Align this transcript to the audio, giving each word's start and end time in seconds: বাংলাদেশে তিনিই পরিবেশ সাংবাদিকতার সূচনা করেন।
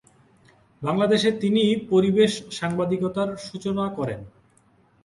বাংলাদেশে 0.81 1.29
তিনিই 1.41 1.73
পরিবেশ 1.91 2.31
সাংবাদিকতার 2.59 3.29
সূচনা 3.45 3.85
করেন। 3.97 4.19